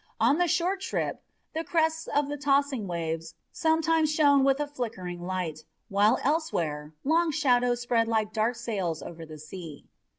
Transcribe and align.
On 0.19 0.39
the 0.39 0.47
short 0.47 0.81
trip, 0.81 1.21
the 1.53 1.63
crests 1.63 2.07
of 2.07 2.27
the 2.27 2.35
tossing 2.35 2.87
waves 2.87 3.35
sometimes 3.51 4.11
shone 4.11 4.43
with 4.43 4.59
a 4.59 4.65
flickering 4.65 5.21
light, 5.21 5.63
while 5.89 6.17
elsewhere 6.23 6.93
long 7.03 7.29
shadows 7.31 7.81
spread 7.81 8.07
like 8.07 8.33
dark 8.33 8.55
sails 8.55 9.03
over 9.03 9.27
the 9.27 9.37
sea. 9.37 9.85